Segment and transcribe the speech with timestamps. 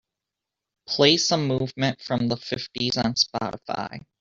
[0.87, 4.03] play some movement from the fifties on Spotify